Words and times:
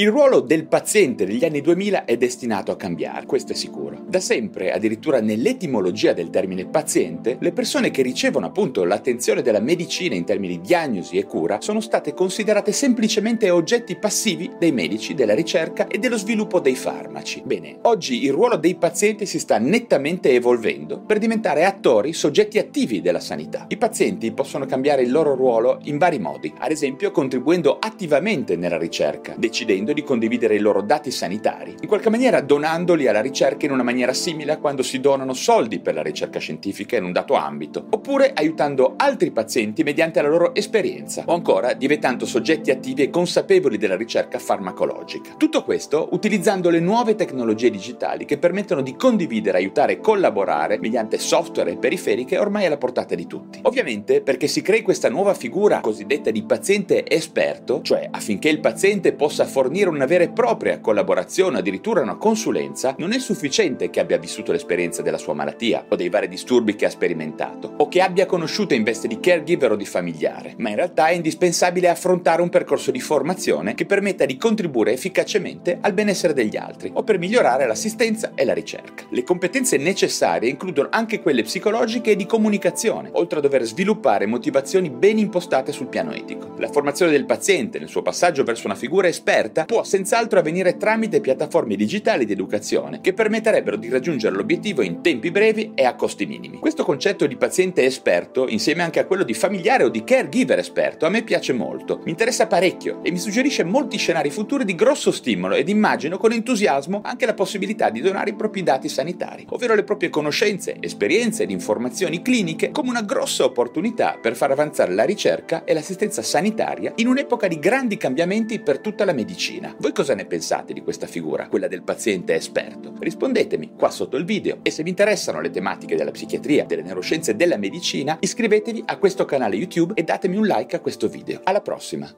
Il 0.00 0.10
ruolo 0.10 0.38
del 0.38 0.68
paziente 0.68 1.26
negli 1.26 1.44
anni 1.44 1.60
2000 1.60 2.04
è 2.04 2.16
destinato 2.16 2.70
a 2.70 2.76
cambiare, 2.76 3.26
questo 3.26 3.50
è 3.50 3.56
sicuro. 3.56 4.00
Da 4.06 4.20
sempre, 4.20 4.70
addirittura 4.70 5.20
nell'etimologia 5.20 6.12
del 6.12 6.30
termine 6.30 6.66
paziente, 6.66 7.36
le 7.40 7.50
persone 7.50 7.90
che 7.90 8.02
ricevono 8.02 8.46
appunto 8.46 8.84
l'attenzione 8.84 9.42
della 9.42 9.58
medicina 9.58 10.14
in 10.14 10.24
termini 10.24 10.60
di 10.60 10.68
diagnosi 10.68 11.18
e 11.18 11.24
cura 11.24 11.60
sono 11.60 11.80
state 11.80 12.14
considerate 12.14 12.70
semplicemente 12.70 13.50
oggetti 13.50 13.96
passivi 13.96 14.48
dei 14.56 14.70
medici, 14.70 15.14
della 15.14 15.34
ricerca 15.34 15.88
e 15.88 15.98
dello 15.98 16.16
sviluppo 16.16 16.60
dei 16.60 16.76
farmaci. 16.76 17.42
Bene, 17.44 17.78
oggi 17.82 18.22
il 18.22 18.30
ruolo 18.30 18.54
dei 18.54 18.76
pazienti 18.76 19.26
si 19.26 19.40
sta 19.40 19.58
nettamente 19.58 20.30
evolvendo 20.30 21.00
per 21.00 21.18
diventare 21.18 21.64
attori, 21.64 22.12
soggetti 22.12 22.60
attivi 22.60 23.00
della 23.00 23.18
sanità. 23.18 23.64
I 23.66 23.76
pazienti 23.76 24.30
possono 24.30 24.64
cambiare 24.64 25.02
il 25.02 25.10
loro 25.10 25.34
ruolo 25.34 25.80
in 25.86 25.98
vari 25.98 26.20
modi, 26.20 26.54
ad 26.56 26.70
esempio 26.70 27.10
contribuendo 27.10 27.78
attivamente 27.80 28.54
nella 28.54 28.78
ricerca, 28.78 29.34
decidendo 29.36 29.86
di 29.92 30.02
condividere 30.02 30.54
i 30.54 30.60
loro 30.60 30.82
dati 30.82 31.10
sanitari, 31.10 31.74
in 31.80 31.88
qualche 31.88 32.10
maniera 32.10 32.40
donandoli 32.40 33.06
alla 33.08 33.20
ricerca 33.20 33.66
in 33.66 33.72
una 33.72 33.82
maniera 33.82 34.12
simile 34.12 34.52
a 34.52 34.58
quando 34.58 34.82
si 34.82 35.00
donano 35.00 35.32
soldi 35.32 35.80
per 35.80 35.94
la 35.94 36.02
ricerca 36.02 36.38
scientifica 36.38 36.96
in 36.96 37.04
un 37.04 37.12
dato 37.12 37.34
ambito, 37.34 37.86
oppure 37.90 38.32
aiutando 38.34 38.94
altri 38.96 39.30
pazienti 39.30 39.82
mediante 39.82 40.20
la 40.22 40.28
loro 40.28 40.54
esperienza, 40.54 41.22
o 41.26 41.34
ancora 41.34 41.74
diventando 41.74 42.26
soggetti 42.26 42.70
attivi 42.70 43.02
e 43.02 43.10
consapevoli 43.10 43.78
della 43.78 43.96
ricerca 43.96 44.38
farmacologica. 44.38 45.34
Tutto 45.36 45.62
questo 45.62 46.08
utilizzando 46.12 46.70
le 46.70 46.80
nuove 46.80 47.14
tecnologie 47.14 47.70
digitali 47.70 48.24
che 48.24 48.38
permettono 48.38 48.82
di 48.82 48.96
condividere, 48.96 49.58
aiutare 49.58 49.94
e 49.94 50.00
collaborare 50.00 50.78
mediante 50.78 51.18
software 51.18 51.72
e 51.72 51.76
periferiche 51.76 52.38
ormai 52.38 52.66
alla 52.66 52.76
portata 52.76 53.14
di 53.14 53.26
tutti. 53.26 53.60
Ovviamente 53.62 54.20
perché 54.20 54.46
si 54.46 54.62
crei 54.62 54.82
questa 54.82 55.08
nuova 55.08 55.34
figura 55.34 55.80
cosiddetta 55.80 56.30
di 56.30 56.42
paziente 56.42 57.08
esperto, 57.08 57.80
cioè 57.82 58.08
affinché 58.10 58.48
il 58.48 58.60
paziente 58.60 59.12
possa 59.12 59.44
fornire 59.44 59.77
fornire 59.78 59.90
una 59.90 60.06
vera 60.06 60.24
e 60.24 60.30
propria 60.30 60.80
collaborazione, 60.80 61.58
addirittura 61.58 62.00
una 62.00 62.16
consulenza, 62.16 62.94
non 62.98 63.12
è 63.12 63.18
sufficiente 63.20 63.90
che 63.90 64.00
abbia 64.00 64.18
vissuto 64.18 64.50
l'esperienza 64.50 65.02
della 65.02 65.18
sua 65.18 65.34
malattia 65.34 65.84
o 65.88 65.94
dei 65.94 66.08
vari 66.08 66.26
disturbi 66.26 66.74
che 66.74 66.86
ha 66.86 66.90
sperimentato, 66.90 67.74
o 67.76 67.86
che 67.86 68.00
abbia 68.00 68.26
conosciuto 68.26 68.74
in 68.74 68.82
veste 68.82 69.06
di 69.06 69.20
caregiver 69.20 69.72
o 69.72 69.76
di 69.76 69.84
familiare, 69.84 70.54
ma 70.58 70.70
in 70.70 70.76
realtà 70.76 71.08
è 71.08 71.12
indispensabile 71.12 71.88
affrontare 71.88 72.42
un 72.42 72.48
percorso 72.48 72.90
di 72.90 72.98
formazione 72.98 73.74
che 73.74 73.86
permetta 73.86 74.24
di 74.24 74.36
contribuire 74.36 74.92
efficacemente 74.92 75.78
al 75.80 75.92
benessere 75.92 76.32
degli 76.32 76.56
altri 76.56 76.90
o 76.92 77.04
per 77.04 77.18
migliorare 77.18 77.66
l'assistenza 77.66 78.32
e 78.34 78.44
la 78.44 78.54
ricerca. 78.54 79.04
Le 79.10 79.22
competenze 79.22 79.76
necessarie 79.76 80.50
includono 80.50 80.88
anche 80.90 81.20
quelle 81.20 81.42
psicologiche 81.42 82.12
e 82.12 82.16
di 82.16 82.26
comunicazione, 82.26 83.10
oltre 83.12 83.38
a 83.38 83.42
dover 83.42 83.62
sviluppare 83.62 84.26
motivazioni 84.26 84.90
ben 84.90 85.18
impostate 85.18 85.70
sul 85.70 85.86
piano 85.86 86.12
etico. 86.12 86.54
La 86.58 86.68
formazione 86.68 87.12
del 87.12 87.26
paziente 87.26 87.78
nel 87.78 87.88
suo 87.88 88.02
passaggio 88.02 88.42
verso 88.42 88.66
una 88.66 88.74
figura 88.74 89.06
esperta 89.06 89.66
può 89.68 89.84
senz'altro 89.84 90.38
avvenire 90.38 90.78
tramite 90.78 91.20
piattaforme 91.20 91.76
digitali 91.76 92.24
di 92.24 92.32
educazione 92.32 93.02
che 93.02 93.12
permetterebbero 93.12 93.76
di 93.76 93.90
raggiungere 93.90 94.34
l'obiettivo 94.34 94.80
in 94.80 95.02
tempi 95.02 95.30
brevi 95.30 95.72
e 95.74 95.84
a 95.84 95.94
costi 95.94 96.24
minimi. 96.24 96.56
Questo 96.56 96.84
concetto 96.84 97.26
di 97.26 97.36
paziente 97.36 97.84
esperto, 97.84 98.48
insieme 98.48 98.82
anche 98.82 98.98
a 98.98 99.04
quello 99.04 99.24
di 99.24 99.34
familiare 99.34 99.84
o 99.84 99.90
di 99.90 100.04
caregiver 100.04 100.58
esperto, 100.58 101.04
a 101.04 101.10
me 101.10 101.22
piace 101.22 101.52
molto, 101.52 102.00
mi 102.04 102.12
interessa 102.12 102.46
parecchio 102.46 103.00
e 103.02 103.10
mi 103.10 103.18
suggerisce 103.18 103.62
molti 103.62 103.98
scenari 103.98 104.30
futuri 104.30 104.64
di 104.64 104.74
grosso 104.74 105.10
stimolo 105.10 105.54
ed 105.54 105.68
immagino 105.68 106.16
con 106.16 106.32
entusiasmo 106.32 107.02
anche 107.04 107.26
la 107.26 107.34
possibilità 107.34 107.90
di 107.90 108.00
donare 108.00 108.30
i 108.30 108.36
propri 108.36 108.62
dati 108.62 108.88
sanitari, 108.88 109.44
ovvero 109.50 109.74
le 109.74 109.84
proprie 109.84 110.08
conoscenze, 110.08 110.76
esperienze 110.80 111.42
ed 111.42 111.50
informazioni 111.50 112.22
cliniche 112.22 112.70
come 112.70 112.88
una 112.88 113.02
grossa 113.02 113.44
opportunità 113.44 114.16
per 114.18 114.34
far 114.34 114.50
avanzare 114.50 114.94
la 114.94 115.04
ricerca 115.04 115.64
e 115.64 115.74
l'assistenza 115.74 116.22
sanitaria 116.22 116.94
in 116.96 117.06
un'epoca 117.06 117.48
di 117.48 117.58
grandi 117.58 117.98
cambiamenti 117.98 118.60
per 118.60 118.78
tutta 118.78 119.04
la 119.04 119.12
medicina 119.12 119.56
medicina. 119.58 119.74
Voi 119.78 119.92
cosa 119.92 120.14
ne 120.14 120.24
pensate 120.24 120.72
di 120.72 120.82
questa 120.82 121.06
figura, 121.06 121.48
quella 121.48 121.68
del 121.68 121.82
paziente 121.82 122.34
esperto? 122.34 122.94
Rispondetemi 122.98 123.74
qua 123.76 123.90
sotto 123.90 124.16
il 124.16 124.24
video 124.24 124.58
e 124.62 124.70
se 124.70 124.82
vi 124.82 124.90
interessano 124.90 125.40
le 125.40 125.50
tematiche 125.50 125.96
della 125.96 126.10
psichiatria, 126.10 126.64
delle 126.64 126.82
neuroscienze 126.82 127.32
e 127.32 127.34
della 127.34 127.56
medicina, 127.56 128.16
iscrivetevi 128.20 128.84
a 128.86 128.96
questo 128.96 129.24
canale 129.24 129.56
YouTube 129.56 129.94
e 129.94 130.04
datemi 130.04 130.36
un 130.36 130.46
like 130.46 130.76
a 130.76 130.80
questo 130.80 131.08
video. 131.08 131.40
Alla 131.44 131.60
prossima! 131.60 132.10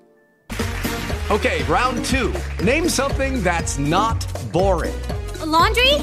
Ok, 1.28 1.64
round 1.68 2.04
2. 2.08 2.32
Name 2.64 2.88
something 2.88 3.40
that's 3.42 3.76
not 3.76 4.24
boring. 4.50 4.94
A 5.40 5.44
laundry? 5.44 5.94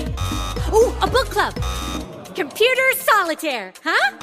Ooh, 0.71 0.93
a 1.01 1.07
book 1.07 1.27
club. 1.29 1.53
Computer 2.33 2.95
solitaire, 2.95 3.73
huh? 3.83 4.17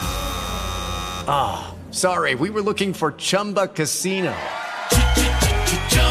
Ah, 1.27 1.69
oh, 1.69 1.75
sorry, 1.91 2.35
we 2.35 2.49
were 2.49 2.63
looking 2.63 2.95
for 2.95 3.13
Chumba 3.13 3.69
Casino. 3.69 4.35